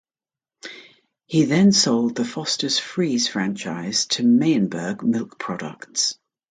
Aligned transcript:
He 1.27 1.45
then 1.45 1.71
sold 1.71 2.15
the 2.15 2.25
Fosters 2.25 2.79
Freeze 2.79 3.27
franchise 3.27 4.07
to 4.07 4.23
Meyenberg 4.23 5.03
Milk 5.03 5.37
Products. 5.37 6.17